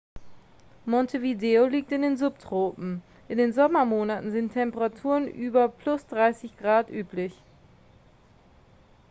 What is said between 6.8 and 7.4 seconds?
üblich